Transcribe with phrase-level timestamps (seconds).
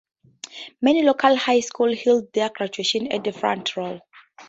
[0.81, 3.99] Many local high schools held their graduations at the Front Row.